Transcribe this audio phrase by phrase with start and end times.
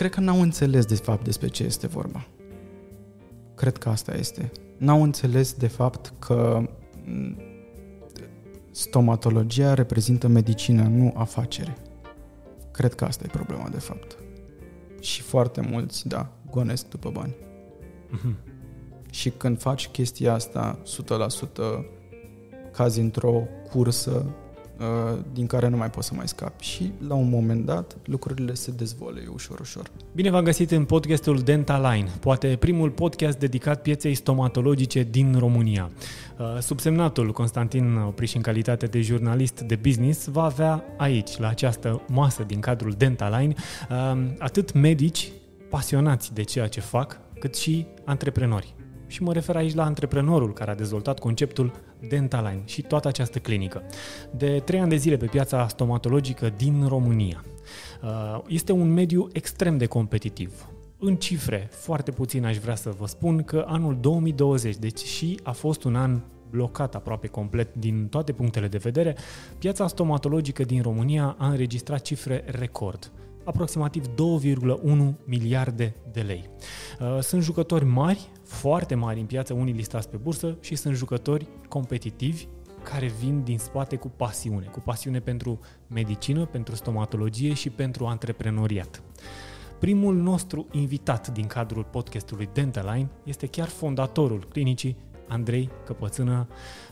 [0.00, 2.26] cred că n-au înțeles de fapt despre ce este vorba.
[3.54, 4.50] Cred că asta este.
[4.76, 6.62] N-au înțeles de fapt că
[7.04, 7.36] mm,
[8.70, 11.76] stomatologia reprezintă medicină, nu afacere.
[12.70, 14.18] Cred că asta e problema de fapt.
[15.00, 17.36] Și foarte mulți, da, gonesc după bani.
[18.10, 18.36] Mhm.
[19.10, 21.84] Și când faci chestia asta 100%,
[22.72, 24.32] cazi într-o cursă uh,
[25.32, 26.64] din care nu mai poți să mai scapi.
[26.64, 29.90] Și la un moment dat lucrurile se dezvolie ușor, ușor.
[30.14, 35.90] Bine v-am găsit în podcastul Dentaline, poate primul podcast dedicat pieței stomatologice din România.
[36.38, 42.02] Uh, Subsemnatul Constantin Opriș în calitate de jurnalist de business va avea aici, la această
[42.08, 43.54] masă din cadrul Dentaline,
[43.90, 45.32] uh, atât medici
[45.70, 48.74] pasionați de ceea ce fac, cât și antreprenori.
[49.06, 51.72] Și mă refer aici la antreprenorul care a dezvoltat conceptul
[52.08, 53.82] Dentaline și toată această clinică.
[54.30, 57.44] De trei ani de zile pe piața stomatologică din România.
[58.02, 60.68] Uh, Este un mediu extrem de competitiv.
[60.98, 65.52] În cifre, foarte puțin aș vrea să vă spun că anul 2020, deci și a
[65.52, 69.16] fost un an blocat aproape complet din toate punctele de vedere,
[69.58, 73.10] piața stomatologică din România a înregistrat cifre record
[73.44, 76.48] aproximativ 2,1 miliarde de lei.
[77.00, 81.46] Uh, Sunt jucători mari, foarte mari în piață, unii listați pe bursă și sunt jucători
[81.68, 82.46] competitivi
[82.82, 89.02] care vin din spate cu pasiune, cu pasiune pentru medicină, pentru stomatologie și pentru antreprenoriat.
[89.78, 94.96] Primul nostru invitat din cadrul podcastului Dentaline este chiar fondatorul clinicii,
[95.28, 96.48] Andrei Căpățână.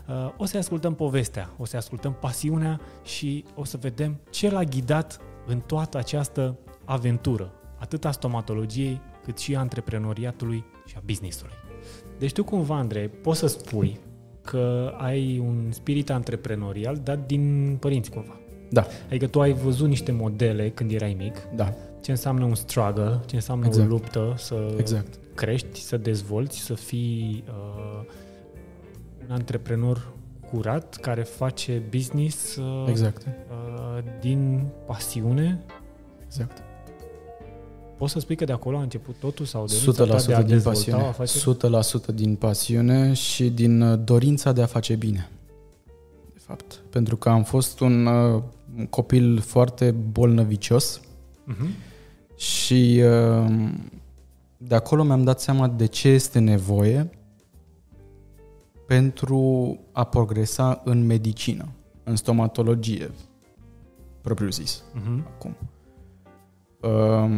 [0.07, 4.63] Uh, O să ascultăm povestea, o să ascultăm pasiunea și o să vedem ce l-a
[4.63, 11.53] ghidat în toată această aventură, atât a stomatologiei, cât și a antreprenoriatului și a businessului.
[12.19, 13.99] Deci tu cumva, Andrei, poți să spui
[14.41, 18.39] că ai un spirit antreprenorial dat din părinți cumva.
[18.69, 23.19] Da, Adică tu ai văzut niște modele când erai mic, da, ce înseamnă un struggle,
[23.25, 23.87] ce înseamnă Exact.
[23.87, 25.19] o luptă, să exact.
[25.35, 28.05] crești, să dezvolți, să fii uh,
[29.27, 30.13] un antreprenor
[30.51, 33.25] curat care face business uh, Exact.
[33.25, 35.59] uh, din pasiune.
[36.25, 36.63] Exact.
[37.97, 40.37] Poți să spui că de acolo a început totul sau de dorința ta de a
[40.39, 41.03] 100% din dezvolta pasiune.
[41.03, 42.11] afaceri?
[42.11, 45.29] 100% din pasiune și din uh, dorința de a face bine.
[46.33, 46.81] De fapt.
[46.89, 48.41] Pentru că am fost un uh,
[48.77, 51.01] un copil foarte bolnăvicios
[51.43, 51.67] Mhm.
[52.35, 53.69] și uh,
[54.57, 57.09] de acolo mi-am dat seama de ce este nevoie
[58.89, 61.67] pentru a progresa în medicină,
[62.03, 63.11] în stomatologie,
[64.21, 65.25] propriu zis, Mhm.
[65.35, 65.55] acum.
[66.81, 66.89] Uh,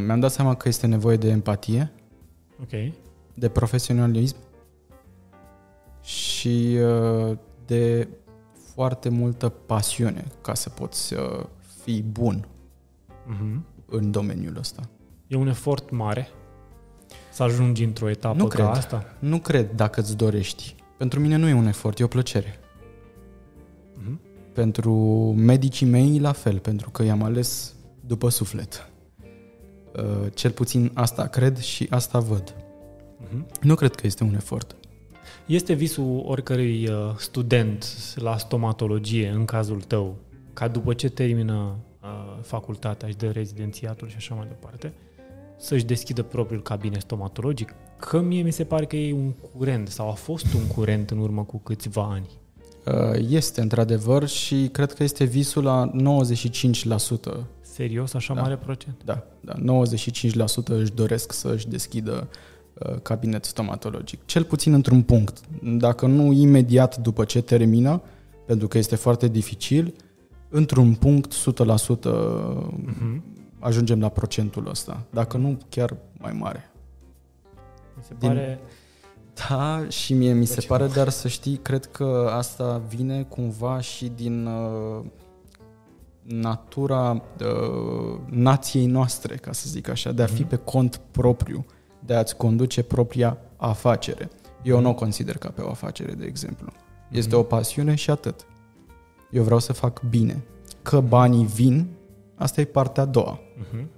[0.06, 1.91] mi-am dat seama că este nevoie de empatie,
[2.61, 2.94] Ok.
[3.34, 4.35] de profesionalism
[6.03, 8.07] și uh, de
[8.73, 11.44] foarte multă pasiune ca să poți uh,
[11.84, 12.47] fi bun
[13.25, 13.66] Mhm.
[13.85, 14.81] în domeniul ăsta.
[15.28, 16.28] E un efort mare
[17.31, 18.66] să ajungi într-o etapă Nu ca cred.
[18.67, 19.06] asta?
[19.19, 20.75] Nu cred dacă îți dorești.
[21.01, 22.59] Pentru mine nu e un efort, e o plăcere.
[23.94, 24.19] Mhm.
[24.53, 24.94] Pentru
[25.38, 27.73] medicii mei, la fel, pentru că i-am ales
[28.06, 28.89] după suflet.
[29.95, 32.56] Uh, Cel puțin asta cred și asta văd.
[33.17, 33.45] Mhm.
[33.61, 34.75] Nu cred că este un efort.
[35.45, 37.85] Este visul oricărui uh, student
[38.16, 40.17] la stomatologie, în cazul tău,
[40.53, 44.94] ca după ce termină uh, facultatea și de rezidențiatul și așa mai departe,
[45.57, 47.73] să-și deschidă propriul cabinet stomatologic?
[48.09, 51.17] Că mie mi se pare că e un curent sau a fost un curent în
[51.17, 52.29] urmă cu câțiva ani.
[52.85, 57.45] Uh, Este într-adevăr și cred că este visul la 95%.
[57.61, 58.41] Serios, așa Da.
[58.41, 58.95] mare procent?
[59.06, 62.28] Da, da, 95% își doresc să își deschidă
[62.73, 64.25] uh, cabinet stomatologic.
[64.25, 65.38] Cel puțin într-un punct.
[65.63, 68.01] Dacă nu imediat după ce termină,
[68.45, 69.94] pentru că este foarte dificil,
[70.50, 72.09] într-un punct 100%
[72.85, 73.23] Mhm.
[73.59, 75.03] ajungem la procentul ăsta.
[75.09, 76.70] Dacă nu, chiar mai mare.
[78.01, 78.59] Mi se Din- pare...
[79.50, 83.79] Da, și mie mi se Deci- pare, dar să știi, cred că asta vine cumva
[83.81, 85.06] și din uh,
[86.23, 90.50] natura uh, nației noastre, ca să zic așa, de a fi Mhm.
[90.50, 91.66] pe cont propriu,
[91.99, 94.29] de a-ți conduce propria afacere.
[94.64, 96.72] Eu nu o consider ca pe o afacere, de exemplu.
[97.11, 97.40] Este Mhm.
[97.40, 98.46] o pasiune și atât.
[99.31, 100.43] Eu vreau să fac bine.
[100.81, 101.87] Că banii vin,
[102.35, 103.40] asta e partea a doua.
[103.58, 103.90] Mhm.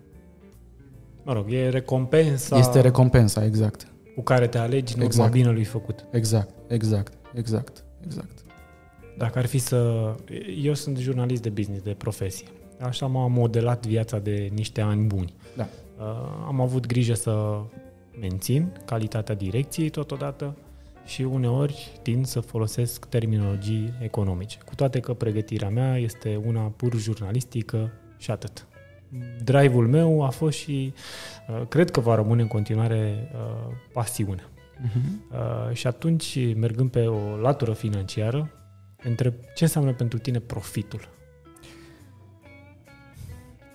[1.23, 3.87] Mă rog, e recompensa Este recompensa, exact.
[4.15, 5.31] Cu care te alegi în urma Exact.
[5.31, 6.05] binelui făcut.
[6.11, 8.43] Exact, exact, exact, exact.
[9.17, 10.11] Dacă ar fi să...
[10.61, 12.47] Eu sunt jurnalist de business, de profesie.
[12.79, 15.33] Așa m-a modelat viața de niște ani buni.
[15.55, 15.67] Da.
[15.99, 16.05] Uh,
[16.45, 17.61] am avut grijă să
[18.19, 20.55] mențin calitatea direcției totodată
[21.05, 24.57] și uneori tind să folosesc terminologii economice.
[24.65, 28.67] Cu toate că pregătirea mea este una pur jurnalistică și atât.
[29.43, 30.93] Drive-ul meu a fost și
[31.49, 34.41] uh, cred că va rămâne în continuare uh, pasiune.
[34.41, 35.31] Uh-huh.
[35.31, 38.49] Uh, și atunci, mergând pe o latură financiară,
[39.03, 41.09] întreb ce înseamnă pentru tine profitul?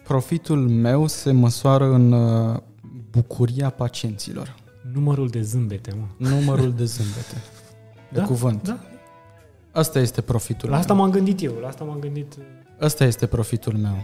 [0.05, 2.57] Profitul meu se măsoară în uh,
[3.11, 4.55] bucuria pacienților.
[4.93, 6.29] Numărul de zâmbete, mă.
[6.29, 7.35] Numărul de zâmbete.
[8.13, 8.63] De Da, cuvânt.
[8.63, 8.79] Da.
[9.73, 11.03] Asta este profitul La asta meu.
[11.03, 12.35] m-am gândit eu, la asta m-am gândit.
[12.81, 13.97] Asta este profitul meu.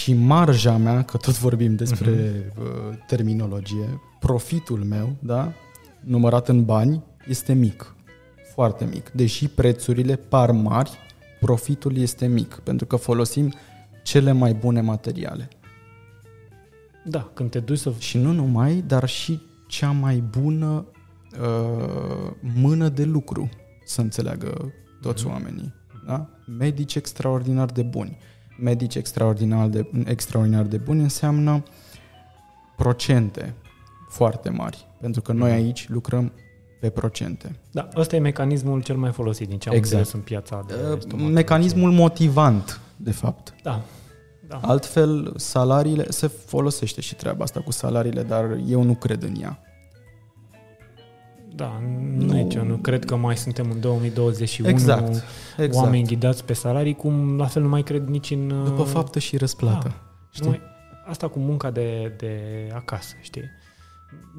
[0.00, 2.10] Și marja mea, că tot vorbim despre
[2.58, 5.52] uh, terminologie, profitul meu, da,
[6.00, 7.94] numărat în bani, este mic.
[8.54, 9.10] Foarte mic.
[9.10, 10.90] Deși prețurile par mari,
[11.40, 13.52] profitul este mic, pentru că folosim
[14.02, 15.48] cele mai bune materiale.
[17.04, 17.92] Da, când te duci să...
[17.98, 20.86] Și nu numai, dar și cea mai bună
[21.40, 23.48] uh, mână de lucru,
[23.84, 25.32] să înțeleagă toți Mhm.
[25.32, 25.74] oamenii.
[26.06, 26.28] Da?
[26.58, 28.18] Medici extraordinar de buni.
[28.62, 31.62] Medici extraordinar de, extraordinar de buni înseamnă
[32.76, 33.54] procente
[34.08, 36.32] foarte mari, pentru că noi aici lucrăm
[36.80, 37.56] pe procente.
[37.70, 39.94] Da, ăsta e mecanismul cel mai folosit din ce am Exact.
[39.98, 41.34] înțeles în piața de Uh, stomatologie.
[41.34, 43.54] Mecanismul motivant, de fapt.
[43.62, 43.82] Da,
[44.48, 44.60] da.
[44.62, 49.58] Altfel, salariile, se folosește și treaba asta cu salariile, dar eu nu cred în ea.
[51.54, 51.80] Da,
[52.16, 52.32] nu, Nu.
[52.34, 55.24] aici, nu cred că mai suntem în 2021 Exact,
[55.56, 55.84] exact.
[55.84, 58.64] oameni ghidați pe salarii, cum la fel nu mai cred nici în...
[58.64, 59.88] După uh, faptă și răsplată.
[59.88, 59.94] Da.
[60.30, 60.44] știi?
[60.44, 60.60] nu mai,
[61.06, 62.40] asta cu munca de, de
[62.74, 63.42] acasă, știi?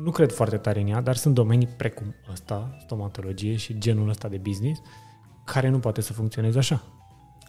[0.04, 4.28] Nu cred foarte tare în ea, dar sunt domenii precum ăsta, stomatologie și genul ăsta
[4.28, 4.82] de business,
[5.46, 6.84] care nu poate să funcționeze așa.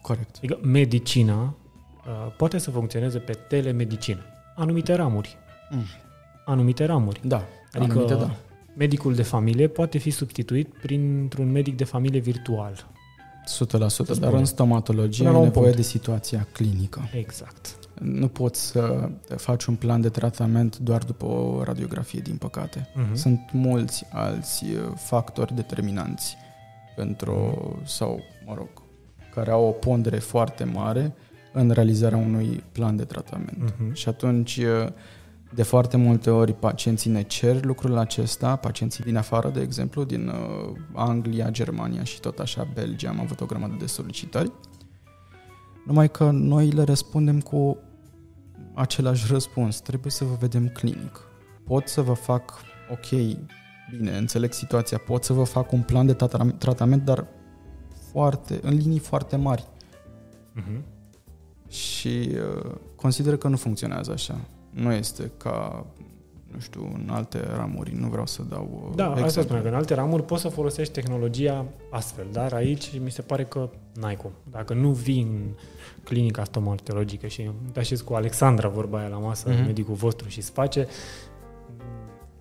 [0.03, 0.37] Corect.
[0.37, 1.43] Adică medicina
[2.07, 4.21] uh, poate să funcționeze pe telemedicină.
[4.57, 5.37] Anumite ramuri.
[5.71, 5.85] Mm.
[6.45, 7.21] Anumite ramuri.
[7.25, 8.37] Da, Adică anumite da.
[8.75, 12.93] Medicul de familie poate fi substituit printr-un medic de familie virtual.
[13.65, 14.26] 100%, dar spune.
[14.38, 15.76] în stomatologie Până la ai un nevoie punct.
[15.76, 17.09] de situația clinică.
[17.12, 17.79] Exact.
[18.00, 22.88] Nu poți să faci un plan de tratament doar după o radiografie, din păcate.
[22.94, 23.15] Mhm.
[23.15, 26.37] Sunt mulți alți uh, factori determinanți
[26.97, 27.55] pentru,
[27.85, 28.69] sau, mă rog,
[29.35, 31.15] care au o pondere foarte mare
[31.53, 33.75] în realizarea unui plan de tratament.
[33.79, 33.93] Mhm.
[33.94, 34.88] Și atunci, uh,
[35.55, 40.29] de foarte multe ori, pacienții ne cer lucrul acesta, pacienții din afară, de exemplu, din
[40.29, 44.53] uh, Anglia, Germania și tot așa, Belgia, am avut o grămadă de solicitări.
[45.87, 47.79] Numai că noi le răspundem cu
[48.75, 49.81] același răspuns.
[49.81, 51.21] Trebuie să vă vedem clinic.
[51.65, 52.53] Pot să vă fac,
[52.91, 53.37] ok,
[53.91, 57.27] bine, înțeleg situația, pot să vă fac un plan de trata- tratament, dar
[58.11, 59.65] foarte, în linii foarte mari.
[60.53, 60.85] Mhm.
[61.69, 64.41] Și uh, consider că nu funcționează așa.
[64.75, 65.87] Nu este ca,
[66.55, 67.94] nu știu, în alte ramuri.
[68.00, 69.43] Nu vreau să dau uh, Da, asta exemple.
[69.43, 73.44] spune că în alte ramuri poți să folosești tehnologia astfel, dar aici mi se pare
[73.44, 73.69] că
[74.00, 74.31] n-ai cum.
[74.50, 75.41] Dacă nu vii în
[76.03, 79.65] clinica stomatologică și te așezi cu Alexandra vorba aia la masă, Mhm.
[79.67, 80.87] medicul vostru și îți face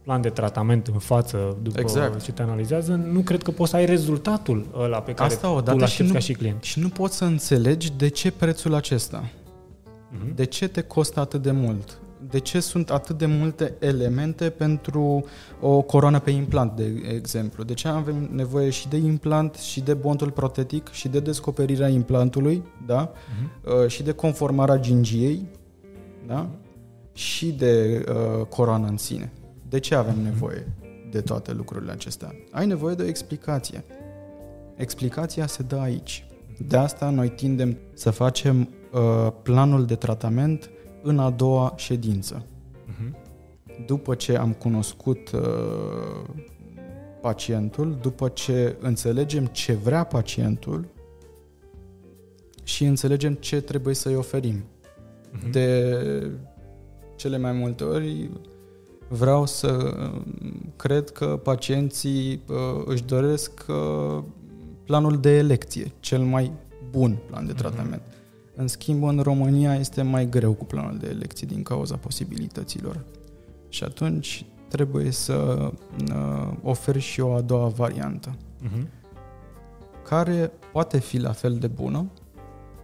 [0.02, 2.22] plan de tratament în față după Exact.
[2.24, 5.54] ce te analizează, nu cred că poți să ai rezultatul ăla pe care Asta tu
[5.54, 6.64] odată îl și aștepți nu- ca și client.
[6.64, 9.24] Și nu poți să înțelegi de ce prețul acesta.
[10.12, 10.36] Mhm.
[10.36, 11.98] De ce te costă atât de mult?
[12.30, 15.26] De ce sunt atât de multe elemente pentru
[15.62, 17.64] o coroană pe implant, de exemplu?
[17.64, 22.64] De ce avem nevoie și de implant, și de bontul protetic, și de descoperirea implantului,
[22.86, 23.12] da?
[23.38, 23.82] Mhm.
[23.82, 25.48] Uh, și de conformarea gingiei,
[26.28, 26.50] da?
[27.14, 29.32] Și de uh, coroană în sine.
[29.70, 30.68] De ce avem nevoie
[31.12, 32.36] de toate lucrurile acestea?
[32.52, 33.84] Ai nevoie de o explicație.
[34.76, 36.28] Explicația se dă aici.
[36.68, 40.70] De asta noi tindem să facem uh, planul de tratament
[41.04, 42.46] în a doua ședință.
[42.86, 43.16] Mhm.
[43.86, 45.42] După ce am cunoscut uh,
[47.22, 50.86] pacientul, după ce înțelegem ce vrea pacientul
[52.64, 54.64] și înțelegem ce trebuie să-i oferim.
[55.32, 55.52] Mhm.
[55.52, 55.98] De
[57.16, 58.30] cele mai multe ori
[59.08, 59.94] vreau să
[60.76, 64.24] cred că pacienții uh, își doresc uh,
[64.86, 66.52] planul de elecție, cel mai
[66.92, 67.62] bun plan de Mhm.
[67.62, 68.02] tratament.
[68.56, 73.04] În schimb, în România este mai greu cu planul de elecție din cauza posibilităților.
[73.70, 75.34] Și atunci trebuie să
[76.12, 78.88] uh, oferi și o a doua variantă, Mhm.
[80.08, 82.06] care poate fi la fel de bună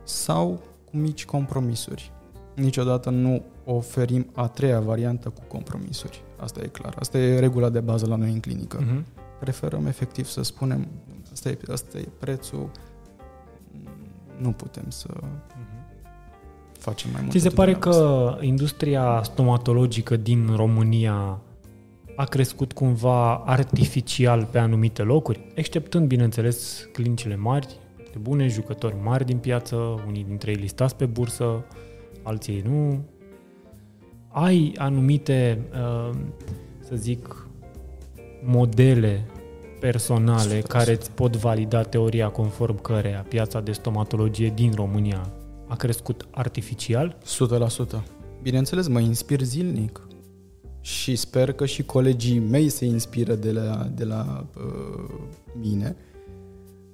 [0.03, 0.61] sau
[0.91, 2.11] cu mici compromisuri.
[2.55, 6.21] Niciodată nu oferim a treia variantă cu compromisuri.
[6.39, 6.95] Asta e clar.
[6.99, 8.77] Asta e regula de bază la noi în clinică.
[8.81, 9.05] Mhm.
[9.39, 10.87] Preferăm efectiv să spunem
[11.31, 12.69] asta e, asta e prețul,
[14.41, 15.27] nu putem să Mhm.
[16.79, 17.31] facem mai mult.
[17.33, 18.37] Ți se decât pare dumneavoastră.
[18.39, 21.41] că industria stomatologică din România
[22.15, 27.67] a crescut cumva artificial pe anumite locuri, exceptând, bineînțeles, clinicile mari,
[28.11, 29.75] de bune, jucători mari din piață,
[30.07, 31.65] unii dintre ei listați pe bursă,
[32.23, 32.99] alții nu.
[34.27, 36.15] Ai anumite, uh,
[36.79, 37.47] să zic,
[38.43, 39.25] modele
[39.79, 45.31] personale care îți pot valida teoria conform căreia piața de stomatologie din România
[45.67, 47.17] a crescut artificial?
[47.97, 48.01] 100%.
[48.41, 50.01] Bineînțeles, mă inspir zilnic
[50.81, 55.19] și sper că și colegii mei se inspiră de la, de la uh,
[55.59, 55.95] mine,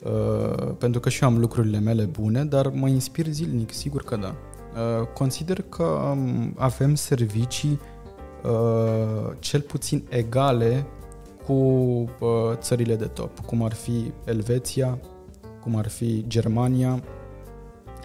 [0.03, 4.15] uh, pentru că și eu am lucrurile mele bune, dar mă inspir zilnic, sigur că
[4.15, 4.35] da.
[4.75, 7.79] Uh, consider că um, avem servicii
[8.43, 10.85] uh, cel puțin egale
[11.45, 12.07] cu uh,
[12.53, 14.97] țările de top, cum ar fi Elveția,
[15.61, 17.03] cum ar fi Germania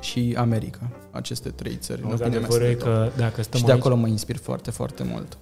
[0.00, 2.02] și America, aceste trei țări.
[2.04, 5.38] Auzi, adevărul e că dacă stăm și de aici, acolo mă inspir foarte, foarte mult.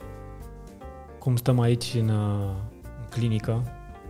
[1.18, 2.50] cum stăm aici în, uh,
[2.98, 3.62] în clinică,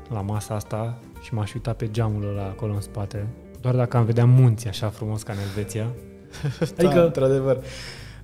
[0.08, 3.26] la masa asta, și m-aș uita pe geamul ăla acolo în spate,
[3.60, 5.86] doar dacă am vedea munți așa frumos ca în Elveția,
[6.78, 7.58] Adică, da, într-adevăr,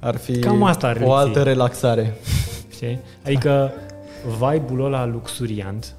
[0.00, 1.14] ar fi Cam asta ar o reții.
[1.14, 2.14] altă relaxare.
[2.74, 3.00] știi?
[3.24, 3.72] Adică
[4.24, 5.96] vibe-ul ăla luxuriant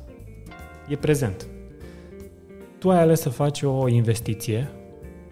[0.87, 1.47] e prezent.
[2.79, 4.69] Tu ai ales să faci o investiție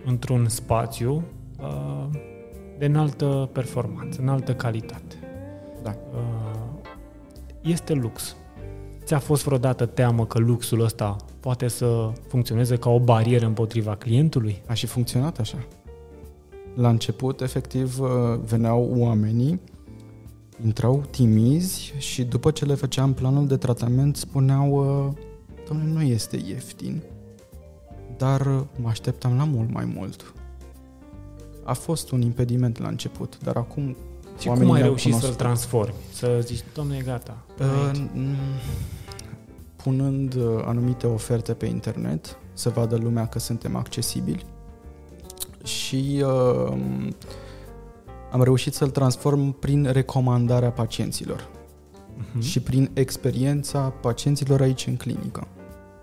[0.05, 1.23] într-un spațiu
[1.61, 2.05] uh,
[2.77, 5.15] de înaltă performanță, înaltă calitate.
[5.83, 5.95] Da.
[6.13, 6.89] Uh,
[7.61, 8.35] este lux.
[9.03, 14.61] Ți-a fost vreodată teamă că luxul ăsta poate să funcționeze ca o barieră împotriva clientului?
[14.67, 15.57] A și funcționat așa.
[16.75, 18.09] La început, efectiv, uh,
[18.45, 19.59] veneau oamenii,
[20.65, 24.71] intrau timizi și după ce le făceam planul de tratament spuneau
[25.07, 25.13] uh,
[25.67, 27.01] Domnule, nu este ieftin,
[28.17, 30.33] dar uh, mă așteptam la mult mai mult.
[31.63, 33.95] A fost un impediment la început, dar acum
[34.39, 35.37] Și oamenii cum ai ne-au reușit să-l cunoscut.
[35.45, 35.93] transformi?
[36.13, 37.37] Să zici, domnule, e gata.
[37.59, 38.35] Uh, aici." n-
[39.75, 44.45] punând uh, anumite oferte pe internet, să vadă lumea că suntem accesibili
[45.63, 46.77] și uh,
[48.33, 51.49] am reușit să-l transform prin recomandarea pacienților
[52.17, 52.39] Mhm.
[52.41, 55.47] și prin experiența pacienților aici în clinică.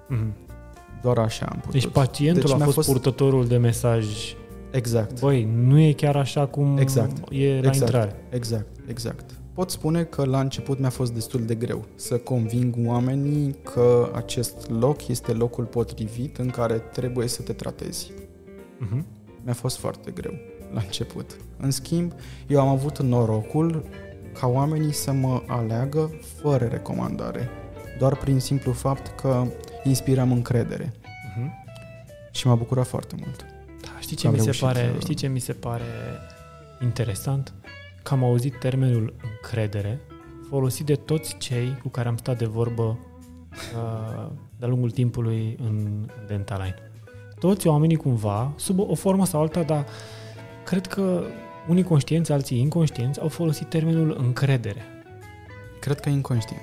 [0.08, 0.32] Mhm.
[1.02, 1.72] Doar așa am putut.
[1.72, 4.06] Deci pacientul Deci a mi-a fost, fost- purtătorul de mesaj
[4.72, 7.32] Exact, Băi, nu e chiar așa cum Exact.
[7.32, 7.76] e la Exact.
[7.80, 8.24] intrare.
[8.28, 9.30] exact, exact.
[9.54, 14.70] Pot spune că la început mi-a fost destul de greu să conving oamenii că acest
[14.70, 18.12] loc este locul potrivit în care trebuie să te tratezi.
[18.78, 19.06] Mhm.
[19.44, 20.32] Mi-a fost foarte greu
[20.72, 21.36] la început.
[21.58, 22.12] În schimb,
[22.46, 23.84] eu am avut norocul
[24.40, 26.10] ca oamenii să mă aleagă
[26.40, 27.48] fără recomandare,
[27.98, 29.44] doar prin simplu fapt că
[29.84, 30.92] inspiram încredere
[31.36, 31.52] Mhm.
[32.30, 33.46] și m-a bucurat foarte mult.
[33.82, 35.82] Da, știi ce Am mi se reușit pare, să- știi ce mi se pare
[36.82, 37.52] interesant?
[38.02, 40.00] Că am auzit termenul încredere
[40.48, 42.82] folosit de toți cei cu care am stat de vorbă
[43.52, 44.26] uh,
[44.58, 46.74] de-a lungul timpului în Dentaline.
[47.38, 49.86] Toți oamenii cumva, sub o formă sau alta, dar
[50.70, 51.22] cred că
[51.68, 54.84] unii conștienți, alții inconștienți, au folosit termenul încredere.
[55.80, 56.62] Cred că e inconștient.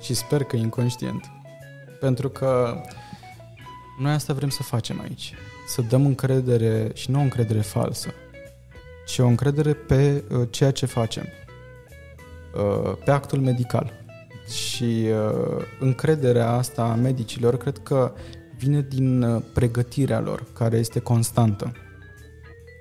[0.00, 1.30] Și sper că e inconștient.
[2.00, 2.74] Pentru că
[3.98, 5.34] noi asta vrem să facem aici.
[5.66, 8.08] Să dăm încredere și nu o încredere falsă,
[9.06, 11.24] ci o încredere pe uh, ceea ce facem.
[12.54, 13.92] Uh, pe actul medical.
[14.48, 18.12] Și uh, încrederea asta a medicilor cred că
[18.56, 21.72] vine din uh, pregătirea lor, care este constantă.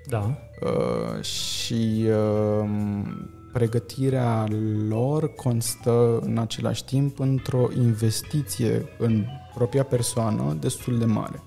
[0.09, 0.37] Da.
[0.61, 2.69] Uh, și uh,
[3.53, 4.45] pregătirea
[4.87, 9.25] lor constă în același timp într-o investiție în
[9.55, 11.43] propria persoană destul de mare,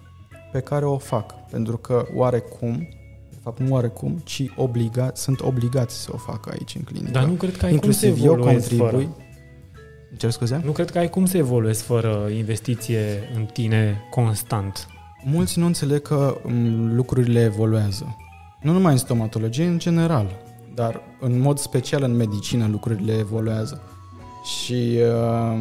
[0.52, 2.88] pe care o fac, pentru că oarecum,
[3.30, 7.10] de fapt nu oarecum, ci obliga, sunt obligați să o facă aici în clinică.
[7.10, 8.90] Dar nu cred că ai Inclusiv cum să eu evoluezi contribui.
[8.90, 9.16] fără.
[10.10, 10.60] Îmi cer scuze?
[10.64, 14.86] Nu cred că ai cum să evoluezi fără investiție în tine constant.
[15.24, 18.16] Mulți nu înțeleg că m, lucrurile evoluează.
[18.62, 20.36] Nu numai în stomatologie, în general,
[20.74, 23.82] dar în mod special în medicină lucrurile evoluează.
[24.44, 25.58] Și uh,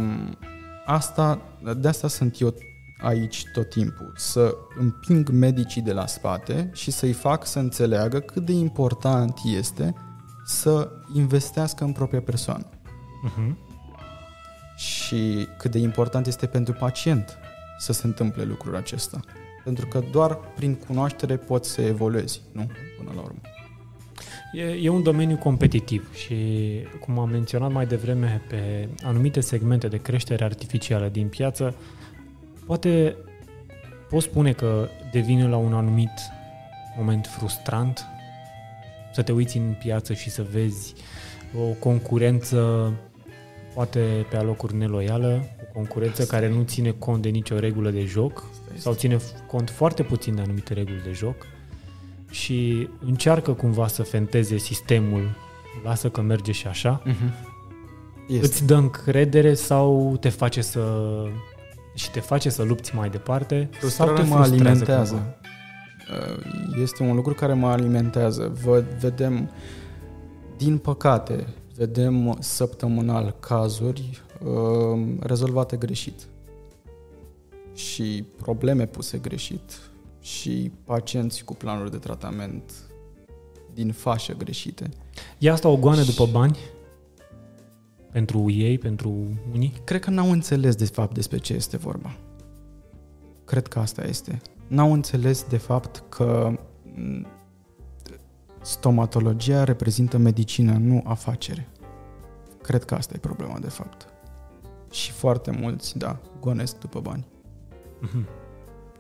[0.86, 1.42] asta,
[1.78, 2.54] de asta sunt eu
[3.02, 8.46] aici tot timpul, să împing medicii de la spate și să-i fac să înțeleagă cât
[8.46, 9.94] de important este
[10.46, 12.66] să investească în propria persoană
[13.22, 13.56] Uh-huh.
[14.76, 17.38] și cât de important este pentru pacient
[17.78, 19.20] să se întâmple lucrul acesta.
[19.64, 22.68] Pentru că doar prin cunoaștere poți să evoluezi, nu?
[22.98, 23.40] Până la urmă.
[24.54, 26.36] E, e un domeniu competitiv și,
[27.00, 31.76] cum am menționat mai devreme, pe anumite segmente de creștere artificială din piață,
[32.66, 33.16] poate
[34.10, 36.12] poți spune că devine la un anumit
[36.98, 38.06] moment frustrant
[39.14, 40.94] să te uiți în piață și să vezi
[41.58, 42.92] o concurență
[43.74, 48.44] poate pe alocuri neloială, o concurență care nu ține cont de nicio regulă de joc
[48.82, 51.36] sau ține f- cont foarte puțin de anumite reguli de joc.
[52.30, 55.30] și încearcă cumva să fenteze sistemul,
[55.84, 57.34] lasă că merge și așa, Uh-huh.
[58.28, 58.46] este.
[58.46, 60.82] îți dă încredere sau te face să
[61.94, 65.14] și te face să lupți mai departe Frustrarea sau te mă frustrează alimentează.
[65.14, 65.36] cumva?
[66.76, 68.52] Uh, Este un lucru care mă alimentează.
[68.64, 69.50] Vă, vedem,
[70.58, 76.20] din păcate, vedem săptămânal cazuri uh, rezolvate greșit
[77.82, 82.72] și probleme puse greșit și pacienți cu planuri de tratament
[83.74, 84.90] din fașă greșite.
[85.38, 86.58] E asta o goană după bani?
[88.12, 89.10] Pentru ei, pentru
[89.54, 89.74] unii?
[89.84, 92.18] Cred că n-au înțeles de fapt despre ce este vorba.
[93.46, 94.42] Cred că asta este.
[94.68, 96.58] N-au înțeles de fapt că
[96.96, 97.28] m,
[98.62, 101.68] stomatologia reprezintă medicină, nu afacere.
[102.62, 104.08] Cred că asta e problema de fapt.
[104.92, 107.26] Și foarte mulți, da, gonesc după bani.
[108.02, 108.28] Mhm.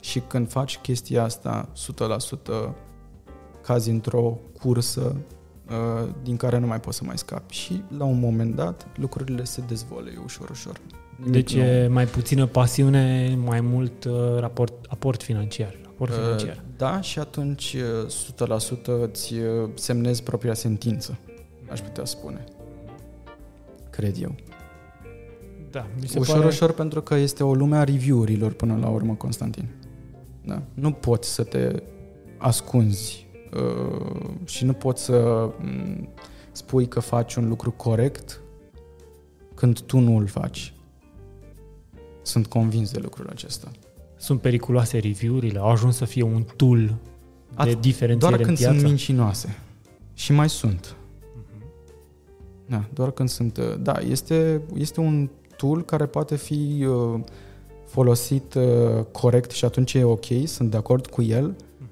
[0.01, 2.75] Și când faci chestia asta 100%
[3.61, 5.15] cazi într-o cursă
[5.69, 7.53] uh, din care nu mai poți să mai scapi.
[7.53, 10.77] Și la un moment dat lucrurile se dezvolie ușor, ușor.
[11.15, 11.65] Nimic Deci nou.
[11.65, 15.75] e mai puțină pasiune, mai mult uh, raport, aport financiar.
[15.87, 16.55] Aport financiar.
[16.55, 18.59] Uh, Da, și atunci uh,
[19.01, 21.17] 100% îți uh, semnezi propria sentință,
[21.69, 22.43] aș putea spune.
[23.89, 24.35] Cred eu.
[25.71, 26.47] Da, mi se Ușor, pare...
[26.47, 29.67] ușor, pentru că este o lume a review-urilor până la urmă, Constantin.
[30.45, 30.61] Da.
[30.73, 31.83] Nu poți să te
[32.37, 36.07] ascunzi uh, și nu poți să m,
[36.51, 38.41] spui că faci un lucru corect
[39.55, 40.73] când tu nu îl faci.
[42.21, 43.71] Sunt convins de lucrul acesta.
[44.17, 45.59] Sunt periculoase review-urile?
[45.59, 46.95] Au ajuns să fie un tool
[47.63, 48.73] de At- diferențiere Doar când în piață?
[48.73, 49.57] sunt mincinoase.
[50.13, 50.95] Și mai sunt.
[51.35, 51.63] Mhm.
[52.67, 53.57] Da, doar când sunt...
[53.57, 55.29] uh, Da, este, este un
[55.61, 57.19] tool care poate fi uh,
[57.85, 58.63] folosit uh,
[59.11, 61.89] corect și atunci e ok, sunt de acord cu el, Mhm.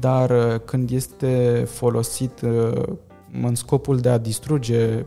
[0.00, 2.82] dar uh, când este folosit uh,
[3.42, 5.04] în scopul de a distruge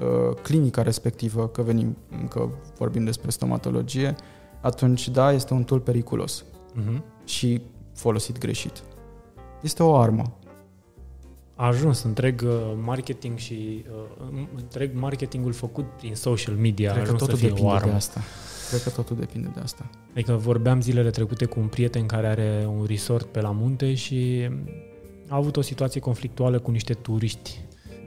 [0.00, 1.96] uh, clinica respectivă, că, venim,
[2.28, 2.48] că
[2.78, 4.14] vorbim despre stomatologie,
[4.60, 6.44] atunci da, este un tool periculos
[6.74, 7.02] Mhm.
[7.24, 7.60] și
[7.94, 8.82] folosit greșit.
[9.60, 10.22] Este o armă.
[11.60, 13.84] A ajuns întreg uh, marketing și
[14.30, 17.70] uh, întreg marketingul făcut prin social media Cred a că ajuns să totul fie depinde
[17.70, 17.90] o armă.
[17.90, 18.20] de asta.
[18.68, 19.90] Cred că totul depinde de asta.
[20.12, 24.48] Adică vorbeam zilele trecute cu un prieten care are un resort pe la munte și
[25.28, 27.60] a avut o situație conflictuală cu niște turiști.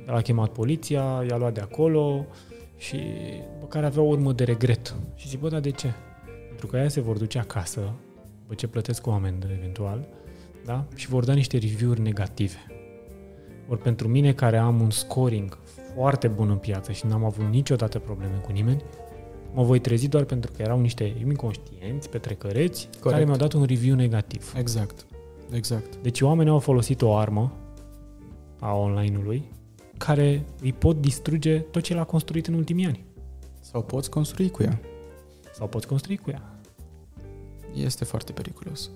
[0.07, 2.25] El a chemat poliția, i-a luat de acolo
[2.77, 2.97] și
[3.53, 4.95] după care avea o urmă de regret.
[5.15, 5.93] Și zic, bă, dar de ce?
[6.47, 7.93] Pentru că aia se vor duce acasă,
[8.41, 10.07] după ce plătesc o amendă eventual,
[10.65, 10.85] da?
[10.95, 12.80] și vor da niște review-uri negative.
[13.69, 15.57] Ori pentru mine, care am un scoring
[15.95, 18.83] foarte bun în piață și n-am avut niciodată probleme cu nimeni,
[19.53, 23.09] mă voi trezi doar pentru că erau niște inconștienți, petrecăreți, Corect.
[23.09, 24.53] care mi-au dat un review negativ.
[24.57, 25.05] Exact.
[25.51, 25.95] Exact.
[26.01, 27.51] Deci oamenii au folosit o armă
[28.59, 29.43] a online-ului
[29.97, 33.05] care îi pot distruge tot ce l-a construit în ultimii ani.
[33.59, 34.79] Sau poți construi cu ea.
[35.53, 36.59] Sau poți construi cu ea.
[37.73, 38.89] Este foarte periculos.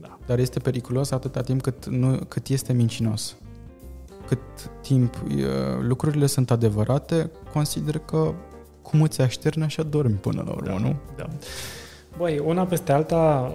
[0.00, 0.18] Da.
[0.26, 3.36] Dar este periculos atâta timp cât, nu, cât este mincinos.
[4.30, 5.40] Cât timp uh,
[5.80, 8.32] lucrurile sunt adevărate, consider că
[8.82, 10.78] cum îți așterne, așa dormi până la urmă, Da.
[10.78, 10.96] nu?
[11.16, 11.28] Da.
[12.18, 13.52] Băi, una peste alta,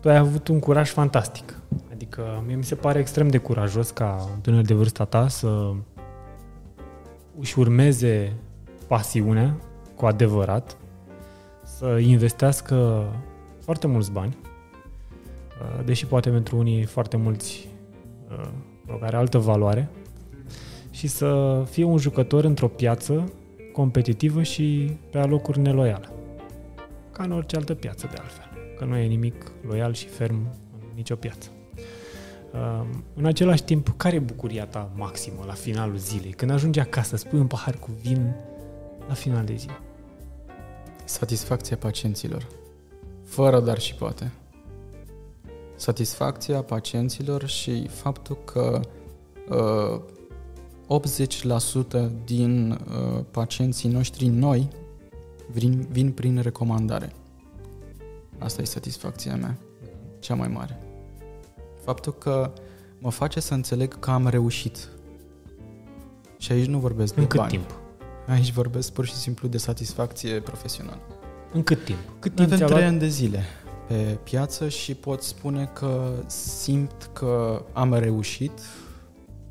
[0.00, 1.58] tu ai avut un curaj fantastic.
[1.92, 5.72] Adică mie mi se pare extrem de curajos ca un tânăr de vârsta ta să
[7.40, 8.36] își urmeze
[8.86, 9.56] pasiunea
[9.94, 10.76] cu adevărat,
[11.62, 13.04] să investească
[13.60, 17.68] foarte mulți bani, uh, deși poate pentru unii foarte mulți
[18.30, 18.48] uh,
[19.00, 19.88] are altă valoare,
[20.90, 23.32] și să fie un jucător într-o piață
[23.72, 26.12] competitivă și pe alocuri neloială.
[27.12, 28.44] Ca în orice altă piață, de altfel.
[28.78, 30.34] Că nu e nimic loial și ferm
[30.72, 31.48] în nicio piață.
[32.52, 36.30] Uh, În același timp, care e bucuria ta maximă la finalul zilei?
[36.30, 38.34] Când ajungi acasă, spui un pahar cu vin
[39.08, 39.68] la final de zi.
[41.04, 42.46] Satisfacția pacienților.
[43.24, 44.32] Fără dar și poate.
[45.76, 48.80] Satisfacția pacienților și faptul că
[49.48, 50.00] uh,
[51.00, 54.68] 80% din uh, pacienții noștri noi
[55.52, 57.12] vin, vin prin recomandare.
[58.38, 59.58] Asta e satisfacția mea,
[60.18, 60.80] cea mai mare.
[61.84, 62.52] Faptul că
[62.98, 64.88] mă face să înțeleg că am reușit.
[66.38, 67.50] Și aici nu vorbesc În de cât bani.
[67.50, 67.70] timp?
[68.26, 71.00] Aici vorbesc pur și simplu de satisfacție profesională.
[71.52, 71.98] În cât timp?
[72.18, 72.90] Cât timp Avem ți-a trei luat?
[72.90, 73.42] ani de zile
[73.86, 78.60] pe piață și pot spune că simt că am reușit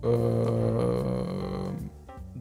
[0.01, 1.73] uh,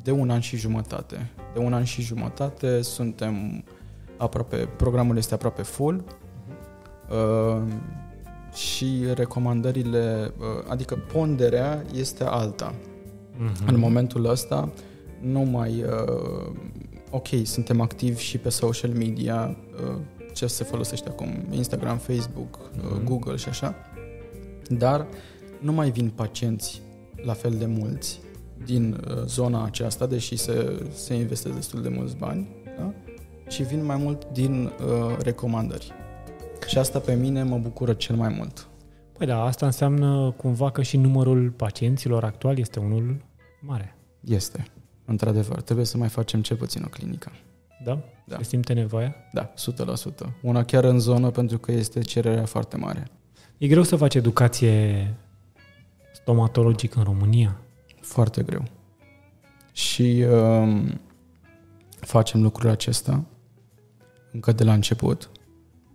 [0.02, 1.30] de un an și jumătate.
[1.52, 3.64] De un an și jumătate suntem
[4.16, 6.04] aproape, programul este aproape full
[7.10, 7.62] uh,
[8.54, 12.74] și recomandările, uh, adică ponderea este alta.
[13.36, 13.68] Mhm.
[13.68, 14.68] În momentul ăsta
[15.20, 15.82] nu mai...
[15.82, 16.52] Uh,
[17.10, 19.56] ok, suntem activi și pe social media,
[19.90, 19.96] uh,
[20.34, 23.04] ce se folosește acum, Instagram, Facebook, uh, Mhm.
[23.04, 23.74] Google și așa,
[24.68, 25.06] dar
[25.60, 26.82] nu mai vin pacienți
[27.24, 28.20] la fel de mulți
[28.64, 32.92] din uh, zona aceasta, deși se, se investesc destul de mulți bani, da?
[33.48, 35.92] și vin mai mult din uh, recomandări.
[36.66, 38.68] Și asta pe mine mă bucură cel mai mult.
[39.18, 43.24] Păi da, asta înseamnă cumva că și numărul pacienților actual este unul
[43.60, 43.96] mare.
[44.20, 44.66] Este,
[45.04, 45.60] într-adevăr.
[45.60, 47.32] Trebuie să mai facem cel puțin o clinică.
[47.84, 47.98] Da?
[48.24, 48.36] Da.
[48.36, 49.14] Se simte nevoia?
[49.32, 49.54] Da, 100%.
[50.42, 53.06] Una chiar în zonă pentru că este cererea foarte mare.
[53.58, 55.14] E greu să faci educație
[56.12, 57.56] stomatologică în România?
[58.00, 58.62] Foarte greu.
[59.72, 61.00] Și um,
[62.00, 63.24] facem lucrul acesta
[64.32, 65.30] încă de la început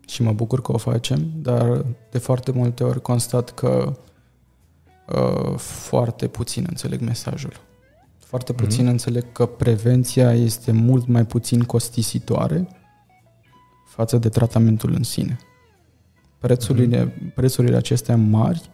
[0.08, 4.00] și mă bucur că o facem, dar de foarte multe ori constat că
[5.08, 7.69] uh, foarte puțin înțeleg mesajul.
[8.30, 8.92] Foarte puțin Mhm.
[8.92, 12.68] înțeleg că prevenția este mult mai puțin costisitoare
[13.86, 15.38] față de tratamentul în sine.
[16.38, 18.70] Prețurile, prețurile acestea mari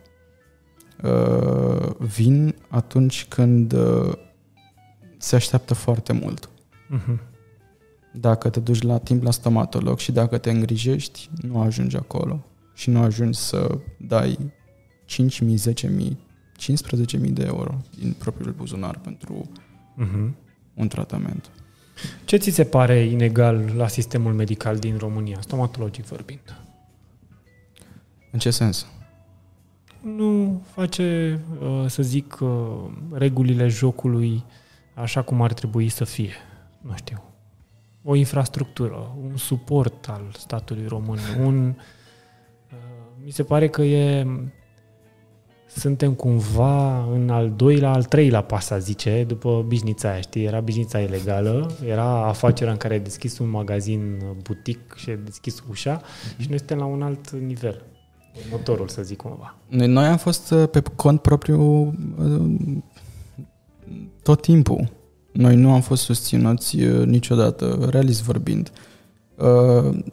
[1.03, 4.13] uh, vin atunci când uh,
[5.17, 6.49] se așteaptă foarte mult.
[6.89, 7.21] Mhm.
[8.13, 12.89] Dacă te duci la timp la stomatolog și dacă te îngrijești, nu ajungi acolo și
[12.89, 14.53] nu ajungi să dai
[15.05, 16.17] 5.000, 10.000,
[16.59, 19.49] 15.000 de euro din propriul buzunar pentru
[19.95, 20.35] Mhm.
[20.73, 21.49] un tratament.
[22.25, 26.55] Ce ți se pare inegal la sistemul medical din România, stomatologic vorbind?
[28.31, 28.85] În ce sens?
[30.01, 32.49] Nu face, uh, să zic, uh,
[33.11, 34.43] regulile jocului
[34.93, 36.33] așa cum ar trebui să fie.
[36.81, 37.23] Nu știu.
[38.03, 41.67] O infrastructură, un suport al statului român, un...
[41.67, 41.75] uh,
[43.23, 44.27] Mi se pare că e...
[45.75, 50.43] Suntem cumva în al doilea, al treilea pas, a zice, după bișnița aia, știi?
[50.43, 55.63] Era bișnița ilegală, era afacerea în care ai deschis un magazin butic și ai deschis
[55.69, 56.01] ușa
[56.38, 57.83] și noi suntem la un alt nivel.
[58.45, 59.55] Următorul, să zic cumva.
[59.67, 62.77] Noi, noi am fost uh, pe cont propriu uh,
[64.23, 64.91] tot timpul.
[65.31, 68.71] Noi nu am fost susținuți uh, niciodată, realist vorbind.
[68.73, 68.94] Uh,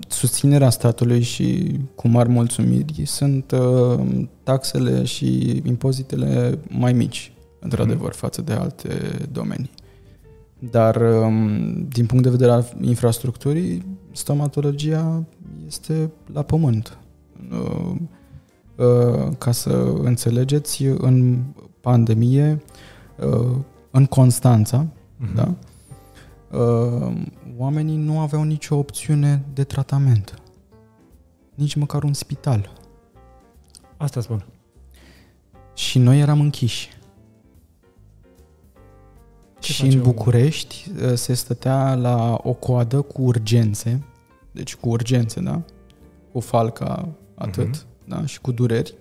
[0.09, 4.01] Susținerea statului și cu mari mulțumiri sunt uh,
[4.43, 8.89] taxele și impozitele mai mici, într-adevăr, față de alte
[9.33, 9.71] domenii.
[10.59, 15.25] Dar, um, din punct de vedere al infrastructurii, stomatologia
[15.67, 16.99] este la pământ.
[17.51, 17.95] Uh,
[18.77, 21.39] uh, ca să înțelegeți, în
[21.81, 22.63] pandemie,
[23.27, 23.57] uh,
[23.91, 25.35] în Constanța, Mhm.
[25.35, 25.55] da?
[26.53, 27.13] Uh,
[27.57, 30.43] oamenii nu aveau nicio opțiune de tratament.
[31.55, 32.73] Nici măcar un spital.
[33.97, 34.45] Asta spun.
[35.75, 36.89] Și noi eram închiși.
[39.59, 40.13] Ce și face în omul?
[40.13, 44.03] București uh, se stătea la o coadă cu urgențe,
[44.53, 45.63] deci cu urgențe, da?
[46.33, 47.85] Cu falca, atât, Mhm.
[48.05, 48.27] da?
[48.27, 48.95] Și cu dureri,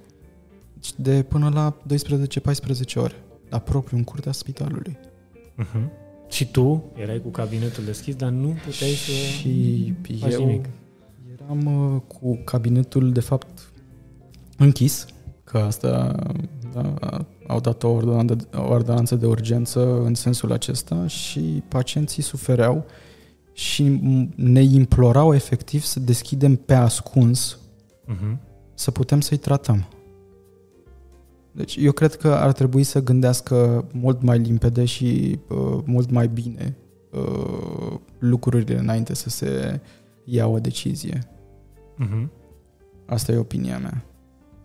[0.74, 3.16] deci de până la 12-14 ore,
[3.50, 4.98] la propriu în curtea spitalului.
[5.58, 6.01] Uh-huh.
[6.32, 10.65] Și tu erai cu cabinetul deschis, dar nu puteai să Și faci eu nimic.
[11.41, 13.72] eram uh, cu cabinetul, de fapt,
[14.58, 15.06] închis,
[15.44, 16.15] că asta
[16.74, 16.96] da,
[17.48, 22.86] au dat o ordonanță, o ordonanță de urgență în sensul acesta și pacienții sufereau
[23.54, 27.56] și m- ne implorau efectiv să deschidem pe ascuns
[28.08, 28.38] Uh-huh.
[28.74, 29.86] să putem să-i tratăm.
[31.52, 36.28] Deci eu cred că ar trebui să gândească mult mai limpede și uh, mult mai
[36.28, 36.78] bine
[37.12, 39.82] uh, lucrurile înainte să se
[40.24, 41.20] ia o decizie.
[42.00, 42.28] Uh-huh.
[43.06, 44.04] Asta e opinia mea.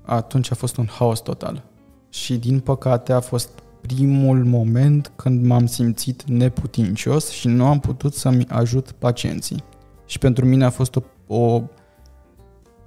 [0.02, 1.64] Atunci a fost un haos total.
[2.08, 3.48] Și din păcate a fost
[3.80, 9.64] primul moment când m-am simțit neputincios și nu am putut să-mi ajut pacienții.
[10.06, 11.62] Și pentru mine a fost o, o,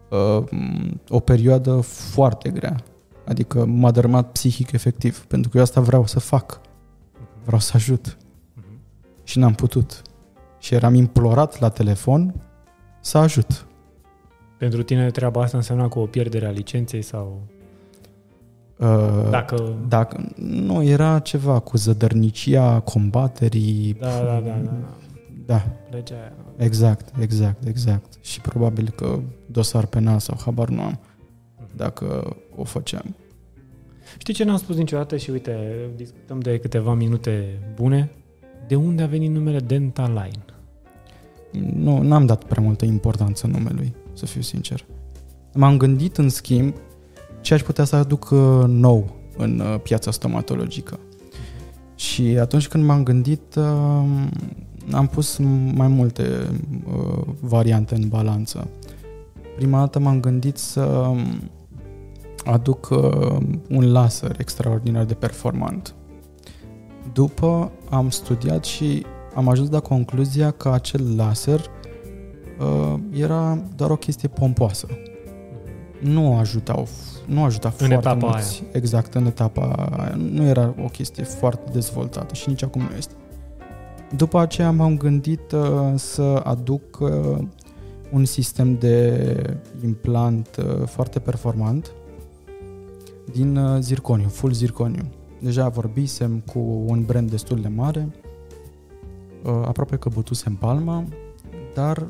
[0.10, 0.44] uh,
[1.10, 2.84] o perioadă foarte grea.
[3.30, 6.62] Adică m-a dărmat psihic efectiv, pentru că eu asta vreau să fac.
[7.44, 8.18] Vreau să ajut.
[8.18, 9.24] Uh-huh.
[9.24, 10.02] Și n-am putut.
[10.60, 12.34] Și eram implorat la telefon
[13.02, 13.65] să ajut.
[14.58, 17.42] Pentru tine treaba asta însemna cu o pierdere a licenței sau
[18.78, 19.74] Uh, dacă...
[19.88, 23.96] Dacă nu era ceva cu zădărnicia combaterii.
[24.00, 24.72] Da, da, da, da.
[25.46, 26.32] Da, Legea aia.
[26.58, 28.13] exact, exact, exact.
[28.22, 31.00] Și probabil că dosar penal sau habar nu am Mhm.
[31.80, 33.15] Dacă o făceam.
[34.18, 38.12] Știi ce n-am spus niciodată și uite, discutăm de câteva minute bune?
[38.68, 40.46] De unde a venit numele Dentaline?
[41.74, 44.86] Nu, n-am dat prea multă importanță numelui, să fiu sincer.
[45.54, 46.74] M-am gândit, în schimb,
[47.42, 51.00] ce aș putea să aduc uh, nou în uh, piața stomatologică.
[51.96, 53.63] Și atunci când m-am gândit, uh,
[54.92, 55.38] am pus
[55.74, 56.24] mai multe
[57.39, 58.68] variante în balanță.
[59.56, 61.12] Prima dată m-am gândit să
[62.45, 62.89] um, aduc
[63.69, 65.93] un laser extraordinar de performant.
[67.13, 73.95] După am studiat și am ajuns la concluzia că acel laser uh, era doar o
[73.95, 74.88] chestie pompoasă.
[75.99, 76.88] Nu ajutau,
[77.25, 78.62] nu ajuta în foarte etapa mulți.
[78.63, 78.71] Aia.
[78.73, 80.15] Exact, în etapa aia.
[80.15, 83.13] Nu era o chestie foarte dezvoltată și nici acum nu este.
[84.15, 85.62] După aceea m-am gândit uh,
[85.95, 87.10] să aduc uh,
[88.12, 91.91] un sistem de implant uh, foarte performant
[93.32, 95.04] din uh, zirconiu, full zirconiu.
[95.39, 98.10] Deja vorbisem cu un brand destul de mare,
[99.44, 101.04] uh, aproape că bătusem palma,
[101.74, 102.10] dar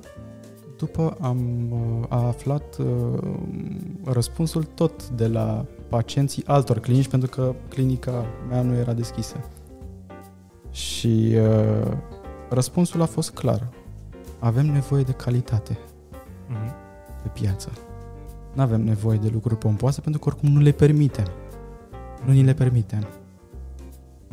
[0.77, 3.33] după am uh, aflat uh,
[4.03, 9.35] răspunsul tot de la pacienții altor clinici, pentru că clinica mea nu era deschisă.
[10.71, 11.97] Și uh,
[12.49, 13.69] răspunsul a fost clar.
[14.39, 16.73] Avem nevoie de calitate uh-huh.
[17.23, 17.71] pe piață.
[18.53, 21.27] Nu avem nevoie de lucruri pompoase pentru că oricum nu le permitem.
[22.25, 23.07] Nu ni le permitem.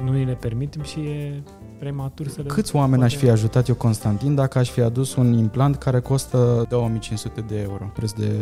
[0.05, 1.43] Nu ni le permitem și e
[1.79, 2.49] prematur să le...
[2.49, 6.67] Câți oameni aș fi ajutat eu, Constantin, dacă aș fi adus un implant care costă
[6.69, 8.33] 2500 de euro, preț de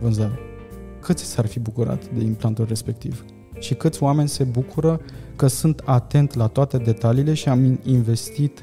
[0.00, 0.38] vânzare?
[1.00, 3.24] Câți s-ar fi bucurat de implantul respectiv?
[3.58, 5.00] Și câți oameni se bucură
[5.36, 8.62] că sunt atent la toate detaliile și am investit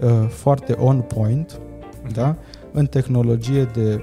[0.00, 2.12] uh, foarte on point uh-huh.
[2.12, 2.36] da?
[2.72, 4.00] în tehnologie de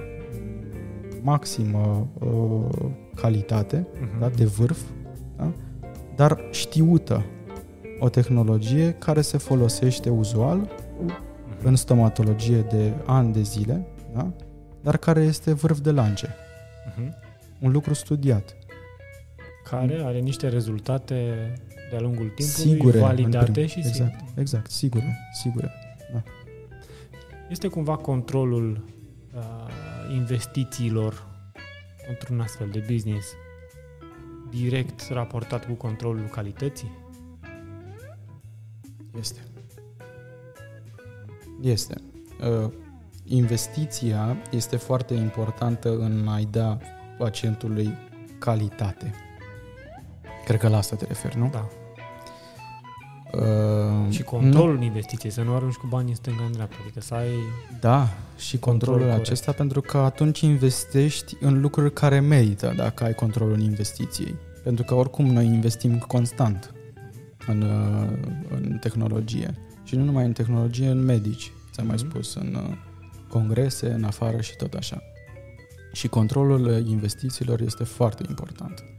[1.25, 4.19] maximă uh, calitate, uh-huh.
[4.19, 4.29] da?
[4.29, 4.81] de vârf,
[5.37, 5.51] da?
[6.15, 7.23] dar știută
[7.99, 11.63] o tehnologie care se folosește uzual uh-huh.
[11.63, 14.31] în stomatologie de ani de zile, da?
[14.81, 16.27] dar care este vârf de lance.
[16.27, 17.09] Uh-huh.
[17.59, 18.55] Un lucru studiat.
[19.69, 21.15] Care are niște rezultate
[21.89, 24.23] de-a lungul timpului sigure, validate și exact, sigure.
[24.35, 25.71] Exact, sigure, sigure.
[26.13, 26.23] Da.
[27.49, 28.85] Este cumva controlul
[29.35, 29.41] uh,
[30.11, 31.27] investițiilor
[32.09, 33.27] într-un astfel de business
[34.49, 36.91] direct raportat cu controlul calității?
[39.19, 39.39] Este.
[41.61, 41.95] Este.
[42.41, 42.71] Uh,
[43.23, 46.77] investiția este foarte importantă în a-i da
[47.17, 47.97] pacientului
[48.39, 49.13] calitate.
[50.45, 51.49] Cred că la asta te referi, nu?
[51.49, 51.67] Da.
[53.39, 54.83] Uh, și controlul nu.
[54.83, 57.29] investiției, să nu arunci cu banii în stânga în dreapta, adică să ai
[57.79, 59.57] Da, și controlul control acesta corect.
[59.57, 64.35] pentru că atunci investești în lucruri care merită dacă ai controlul investiției.
[64.63, 66.73] Pentru că oricum noi investim constant
[67.47, 68.09] în, uh,
[68.49, 69.57] în tehnologie.
[69.83, 72.09] Și nu numai în tehnologie, în medici, ți-am mai mhm.
[72.09, 72.77] spus, în uh,
[73.29, 75.01] congrese, în afară și tot așa.
[75.93, 78.94] Și controlul investițiilor este foarte important.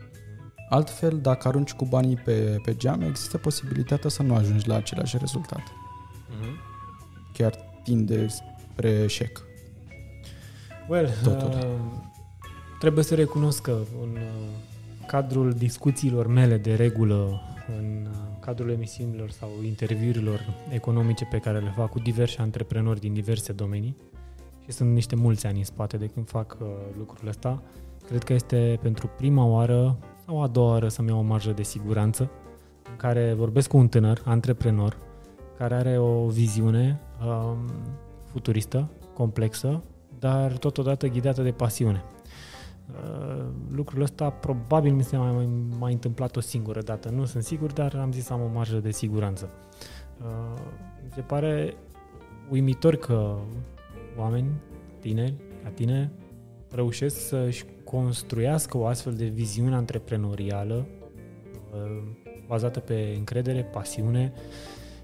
[0.69, 5.17] Altfel, dacă arunci cu banii pe, pe geam, există posibilitatea să nu ajungi la același
[5.19, 5.63] rezultat.
[5.63, 6.57] Mm-hmm.
[7.33, 9.43] Chiar tinde spre eșec.
[10.89, 11.49] Well, Totul.
[11.49, 11.65] Uh,
[12.79, 14.23] trebuie să recunosc că în uh,
[15.07, 17.41] cadrul discuțiilor mele de regulă,
[17.79, 23.13] în uh, cadrul emisiunilor sau interviurilor economice pe care le fac cu diversi antreprenori din
[23.13, 23.97] diverse domenii,
[24.65, 26.67] și sunt niște mulți ani în spate de când fac uh,
[26.99, 27.63] lucrul ăsta,
[28.07, 31.63] cred că este pentru prima oară sau a doua oară să-mi iau o marjă de
[31.63, 32.31] siguranță
[32.91, 34.97] în care vorbesc cu un tânăr, antreprenor,
[35.59, 37.59] care are o viziune um,
[38.25, 39.83] futuristă, complexă,
[40.19, 42.05] dar totodată ghidată de pasiune.
[42.91, 47.09] Uh, lucrul ăsta probabil mi se mai, mai, mai întâmplat o singură dată.
[47.09, 49.49] Nu sunt sigur, dar am zis să am o marjă de siguranță.
[50.21, 50.61] Uh,
[51.05, 51.75] mi se pare
[52.51, 53.37] uimitor că
[54.19, 54.51] oameni
[55.01, 56.11] tineri, ca tine,
[56.71, 60.87] reușesc să-și construiască o astfel de viziune antreprenorială
[61.75, 62.03] uh,
[62.47, 64.33] bazată pe încredere, pasiune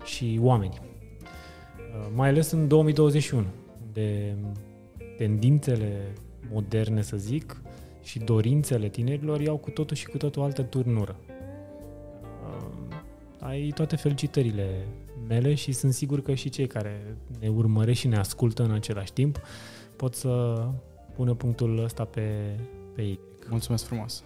[0.05, 0.81] și oameni.
[0.81, 3.46] Uh, mai ales în 2021,
[3.87, 4.37] unde
[5.16, 6.12] tendințele
[6.51, 7.62] moderne, să zic,
[8.03, 11.16] și dorințele tinerilor iau cu totul și cu totul altă turnură.
[12.46, 12.96] Uh,
[13.38, 14.87] ai toate felicitările
[15.29, 19.12] mele și sunt sigur că și cei care ne urmăresc și ne ascultă în același
[19.12, 19.40] timp
[19.96, 20.64] pot să
[21.14, 22.57] pună punctul ăsta pe,
[22.94, 23.18] pe ei.
[23.48, 24.22] Mulțumesc frumos.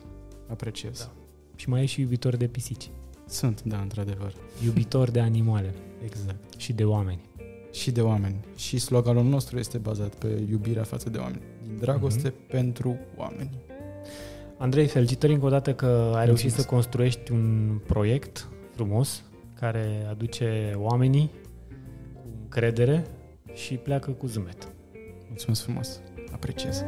[0.49, 0.99] Apreciez.
[0.99, 1.13] Da.
[1.57, 2.91] Și mai e și iubitor de pisici.
[3.27, 4.35] Sunt, da, într-adevăr.
[4.65, 5.75] Iubitor de animale.
[6.05, 6.61] Exact.
[6.61, 7.21] Și de oameni.
[7.73, 8.37] Și de oameni.
[8.57, 11.43] Și sloganul nostru este bazat pe iubirea față de oameni.
[11.67, 12.51] Din dragoste mm-hmm.
[12.51, 13.51] pentru oameni.
[14.59, 16.27] Andrei, felicitări încă o dată că ai Mulțumesc.
[16.27, 21.31] reușit să construiești un proiect frumos care aduce oamenii
[22.15, 23.07] cu încredere
[23.55, 24.69] și pleacă cu zâmbet.
[25.29, 26.01] Mulțumesc frumos!
[26.37, 26.85] Apreciez!